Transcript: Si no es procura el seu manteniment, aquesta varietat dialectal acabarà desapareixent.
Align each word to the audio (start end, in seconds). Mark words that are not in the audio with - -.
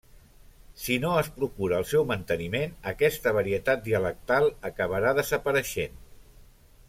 Si 0.83 0.95
no 1.03 1.11
es 1.23 1.27
procura 1.35 1.81
el 1.81 1.85
seu 1.89 2.07
manteniment, 2.11 2.73
aquesta 2.93 3.35
varietat 3.39 3.85
dialectal 3.89 4.49
acabarà 4.71 5.13
desapareixent. 5.23 6.01